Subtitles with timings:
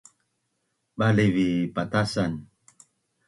[0.97, 2.33] Baliv’vi patasan